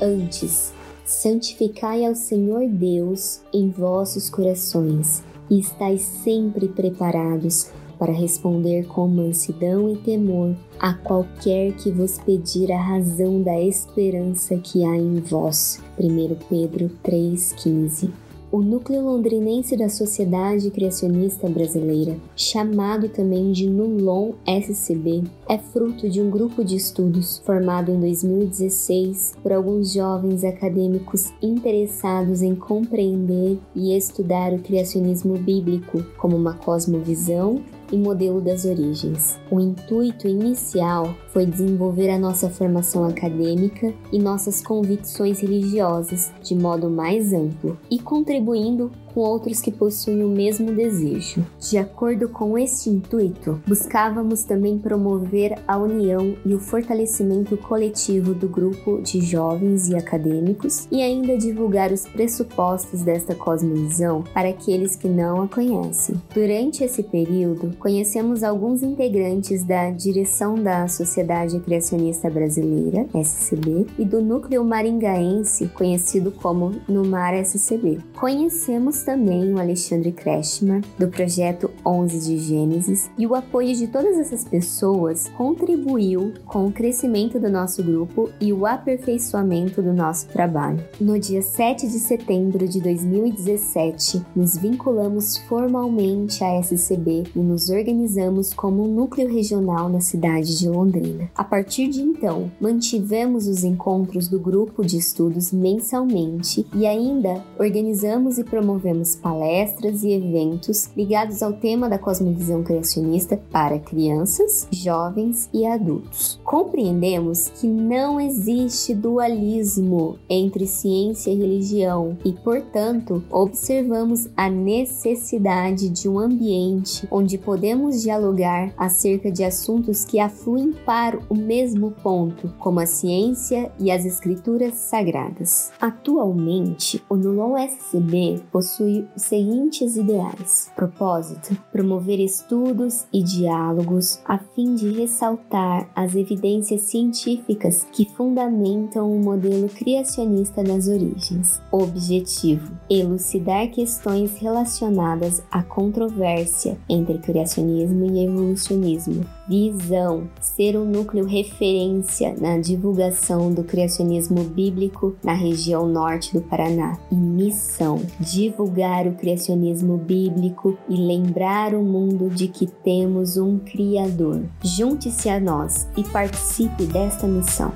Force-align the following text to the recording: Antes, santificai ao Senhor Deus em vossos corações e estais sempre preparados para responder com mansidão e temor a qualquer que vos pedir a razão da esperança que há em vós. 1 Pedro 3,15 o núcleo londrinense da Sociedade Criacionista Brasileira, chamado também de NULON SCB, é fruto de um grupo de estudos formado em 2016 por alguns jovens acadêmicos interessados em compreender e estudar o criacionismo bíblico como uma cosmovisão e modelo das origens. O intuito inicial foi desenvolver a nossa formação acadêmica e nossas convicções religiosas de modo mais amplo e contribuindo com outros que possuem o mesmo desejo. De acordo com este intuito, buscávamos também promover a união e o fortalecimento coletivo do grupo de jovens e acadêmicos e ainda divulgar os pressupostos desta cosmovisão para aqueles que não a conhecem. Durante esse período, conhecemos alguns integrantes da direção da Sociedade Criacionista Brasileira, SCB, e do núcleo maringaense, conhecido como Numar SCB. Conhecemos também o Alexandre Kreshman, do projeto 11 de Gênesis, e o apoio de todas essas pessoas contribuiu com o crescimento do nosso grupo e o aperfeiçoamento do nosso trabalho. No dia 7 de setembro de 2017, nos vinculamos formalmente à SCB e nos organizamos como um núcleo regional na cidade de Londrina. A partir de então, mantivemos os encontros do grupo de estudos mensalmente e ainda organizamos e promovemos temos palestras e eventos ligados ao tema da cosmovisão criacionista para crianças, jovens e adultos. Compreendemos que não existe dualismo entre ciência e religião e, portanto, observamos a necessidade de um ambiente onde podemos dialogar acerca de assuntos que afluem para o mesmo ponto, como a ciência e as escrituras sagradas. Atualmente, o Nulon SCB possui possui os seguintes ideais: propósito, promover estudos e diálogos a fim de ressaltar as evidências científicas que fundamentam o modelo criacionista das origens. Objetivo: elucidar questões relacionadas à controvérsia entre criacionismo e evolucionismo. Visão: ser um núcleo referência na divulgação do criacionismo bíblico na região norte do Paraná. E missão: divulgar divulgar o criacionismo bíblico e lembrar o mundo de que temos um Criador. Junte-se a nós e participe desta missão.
Antes, 0.00 0.72
santificai 1.04 2.04
ao 2.04 2.14
Senhor 2.14 2.68
Deus 2.68 3.40
em 3.52 3.68
vossos 3.70 4.30
corações 4.30 5.24
e 5.50 5.58
estais 5.58 6.02
sempre 6.02 6.68
preparados 6.68 7.70
para 7.98 8.12
responder 8.12 8.86
com 8.86 9.08
mansidão 9.08 9.92
e 9.92 9.96
temor 9.96 10.54
a 10.78 10.94
qualquer 10.94 11.72
que 11.72 11.90
vos 11.90 12.16
pedir 12.18 12.70
a 12.70 12.80
razão 12.80 13.42
da 13.42 13.60
esperança 13.60 14.56
que 14.58 14.84
há 14.84 14.96
em 14.96 15.16
vós. 15.16 15.82
1 15.98 16.36
Pedro 16.48 16.90
3,15 17.04 18.27
o 18.50 18.62
núcleo 18.62 19.02
londrinense 19.02 19.76
da 19.76 19.90
Sociedade 19.90 20.70
Criacionista 20.70 21.48
Brasileira, 21.48 22.16
chamado 22.34 23.08
também 23.08 23.52
de 23.52 23.68
NULON 23.68 24.34
SCB, 24.46 25.24
é 25.46 25.58
fruto 25.58 26.08
de 26.08 26.22
um 26.22 26.30
grupo 26.30 26.64
de 26.64 26.76
estudos 26.76 27.38
formado 27.44 27.90
em 27.90 28.00
2016 28.00 29.36
por 29.42 29.52
alguns 29.52 29.92
jovens 29.92 30.44
acadêmicos 30.44 31.30
interessados 31.42 32.40
em 32.40 32.54
compreender 32.54 33.58
e 33.74 33.94
estudar 33.94 34.54
o 34.54 34.60
criacionismo 34.60 35.36
bíblico 35.36 36.02
como 36.16 36.36
uma 36.36 36.54
cosmovisão 36.54 37.62
e 37.90 37.96
modelo 37.96 38.40
das 38.40 38.64
origens. 38.64 39.38
O 39.50 39.60
intuito 39.60 40.26
inicial 40.26 41.14
foi 41.32 41.46
desenvolver 41.46 42.10
a 42.10 42.18
nossa 42.18 42.48
formação 42.50 43.04
acadêmica 43.04 43.92
e 44.12 44.18
nossas 44.18 44.62
convicções 44.62 45.40
religiosas 45.40 46.32
de 46.42 46.54
modo 46.54 46.88
mais 46.90 47.32
amplo 47.32 47.78
e 47.90 47.98
contribuindo 47.98 48.90
com 49.18 49.22
outros 49.22 49.60
que 49.60 49.72
possuem 49.72 50.22
o 50.22 50.28
mesmo 50.28 50.72
desejo. 50.72 51.44
De 51.58 51.76
acordo 51.76 52.28
com 52.28 52.56
este 52.56 52.88
intuito, 52.88 53.60
buscávamos 53.66 54.44
também 54.44 54.78
promover 54.78 55.58
a 55.66 55.76
união 55.76 56.36
e 56.46 56.54
o 56.54 56.60
fortalecimento 56.60 57.56
coletivo 57.56 58.32
do 58.32 58.48
grupo 58.48 59.02
de 59.02 59.20
jovens 59.20 59.88
e 59.88 59.96
acadêmicos 59.96 60.86
e 60.92 61.02
ainda 61.02 61.36
divulgar 61.36 61.90
os 61.90 62.06
pressupostos 62.06 63.02
desta 63.02 63.34
cosmovisão 63.34 64.22
para 64.32 64.50
aqueles 64.50 64.94
que 64.94 65.08
não 65.08 65.42
a 65.42 65.48
conhecem. 65.48 66.14
Durante 66.32 66.84
esse 66.84 67.02
período, 67.02 67.76
conhecemos 67.76 68.44
alguns 68.44 68.84
integrantes 68.84 69.64
da 69.64 69.90
direção 69.90 70.54
da 70.54 70.86
Sociedade 70.86 71.58
Criacionista 71.58 72.30
Brasileira, 72.30 73.08
SCB, 73.12 73.84
e 73.98 74.04
do 74.04 74.22
núcleo 74.22 74.64
maringaense, 74.64 75.66
conhecido 75.74 76.30
como 76.30 76.76
Numar 76.88 77.34
SCB. 77.34 77.98
Conhecemos 78.14 79.07
também 79.08 79.54
o 79.54 79.58
Alexandre 79.58 80.12
Kreshman, 80.12 80.82
do 80.98 81.08
projeto 81.08 81.70
11 81.84 82.18
de 82.26 82.36
Gênesis, 82.36 83.10
e 83.16 83.26
o 83.26 83.34
apoio 83.34 83.74
de 83.74 83.86
todas 83.86 84.18
essas 84.18 84.44
pessoas 84.44 85.30
contribuiu 85.30 86.34
com 86.44 86.66
o 86.66 86.70
crescimento 86.70 87.40
do 87.40 87.48
nosso 87.48 87.82
grupo 87.82 88.28
e 88.38 88.52
o 88.52 88.66
aperfeiçoamento 88.66 89.80
do 89.80 89.94
nosso 89.94 90.28
trabalho. 90.28 90.84
No 91.00 91.18
dia 91.18 91.40
7 91.40 91.88
de 91.88 91.98
setembro 91.98 92.68
de 92.68 92.82
2017, 92.82 94.22
nos 94.36 94.58
vinculamos 94.58 95.38
formalmente 95.38 96.44
à 96.44 96.60
SCB 96.60 97.24
e 97.34 97.38
nos 97.38 97.70
organizamos 97.70 98.52
como 98.52 98.84
um 98.84 98.94
núcleo 98.94 99.32
regional 99.32 99.88
na 99.88 100.02
cidade 100.02 100.58
de 100.58 100.68
Londrina. 100.68 101.30
A 101.34 101.44
partir 101.44 101.88
de 101.88 102.02
então, 102.02 102.52
mantivemos 102.60 103.46
os 103.46 103.64
encontros 103.64 104.28
do 104.28 104.38
grupo 104.38 104.84
de 104.84 104.98
estudos 104.98 105.50
mensalmente 105.50 106.66
e 106.74 106.86
ainda 106.86 107.42
organizamos 107.58 108.36
e 108.36 108.44
promovemos 108.44 108.97
temos 108.98 109.14
palestras 109.14 110.02
e 110.02 110.10
eventos 110.10 110.90
ligados 110.96 111.40
ao 111.40 111.52
tema 111.52 111.88
da 111.88 111.98
cosmovisão 111.98 112.64
criacionista 112.64 113.40
para 113.50 113.78
crianças, 113.78 114.66
jovens 114.72 115.48
e 115.54 115.64
adultos. 115.64 116.40
Compreendemos 116.42 117.48
que 117.48 117.68
não 117.68 118.20
existe 118.20 118.94
dualismo 118.94 120.18
entre 120.28 120.66
ciência 120.66 121.30
e 121.30 121.36
religião 121.36 122.18
e, 122.24 122.32
portanto, 122.32 123.22
observamos 123.30 124.28
a 124.36 124.50
necessidade 124.50 125.88
de 125.88 126.08
um 126.08 126.18
ambiente 126.18 127.06
onde 127.08 127.38
podemos 127.38 128.02
dialogar 128.02 128.72
acerca 128.76 129.30
de 129.30 129.44
assuntos 129.44 130.04
que 130.04 130.18
afluem 130.18 130.72
para 130.84 131.20
o 131.28 131.36
mesmo 131.36 131.92
ponto, 132.02 132.52
como 132.58 132.80
a 132.80 132.86
ciência 132.86 133.70
e 133.78 133.92
as 133.92 134.04
escrituras 134.04 134.74
sagradas. 134.74 135.70
Atualmente, 135.80 137.00
o 137.08 137.14
Nulon 137.14 137.56
SCB 137.56 138.40
possui 138.50 138.77
possui 138.78 139.06
os 139.16 139.22
seguintes 139.22 139.96
ideais: 139.96 140.70
propósito, 140.76 141.56
promover 141.72 142.20
estudos 142.20 143.04
e 143.12 143.22
diálogos 143.22 144.20
a 144.24 144.38
fim 144.38 144.74
de 144.74 144.90
ressaltar 144.90 145.90
as 145.94 146.14
evidências 146.14 146.82
científicas 146.82 147.86
que 147.92 148.04
fundamentam 148.16 149.10
o 149.10 149.18
modelo 149.18 149.68
criacionista 149.68 150.62
das 150.62 150.86
origens. 150.86 151.60
Objetivo: 151.72 152.72
elucidar 152.88 153.68
questões 153.70 154.36
relacionadas 154.38 155.42
à 155.50 155.62
controvérsia 155.62 156.78
entre 156.88 157.18
criacionismo 157.18 158.06
e 158.06 158.24
evolucionismo. 158.24 159.26
Visão: 159.48 160.28
ser 160.40 160.76
um 160.76 160.84
núcleo 160.84 161.26
referência 161.26 162.34
na 162.38 162.58
divulgação 162.58 163.52
do 163.52 163.64
criacionismo 163.64 164.44
bíblico 164.44 165.16
na 165.24 165.32
região 165.32 165.88
norte 165.88 166.32
do 166.32 166.42
Paraná. 166.42 166.98
E 167.10 167.14
missão: 167.14 168.00
divulgar 168.20 168.67
divulgar 168.68 169.06
o 169.06 169.14
criacionismo 169.14 169.96
bíblico 169.96 170.76
e 170.88 170.96
lembrar 170.96 171.74
o 171.74 171.82
mundo 171.82 172.28
de 172.28 172.48
que 172.48 172.66
temos 172.66 173.36
um 173.36 173.58
Criador. 173.58 174.42
Junte-se 174.62 175.28
a 175.28 175.40
nós 175.40 175.88
e 175.96 176.04
participe 176.04 176.84
desta 176.84 177.26
missão. 177.26 177.72